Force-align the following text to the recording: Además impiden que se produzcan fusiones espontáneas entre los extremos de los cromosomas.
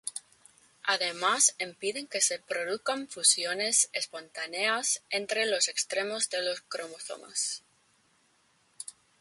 Además 0.85 1.53
impiden 1.59 2.07
que 2.07 2.21
se 2.21 2.39
produzcan 2.39 3.07
fusiones 3.07 3.87
espontáneas 3.93 5.03
entre 5.11 5.45
los 5.45 5.67
extremos 5.67 6.27
de 6.31 6.41
los 6.41 6.61
cromosomas. 6.61 7.61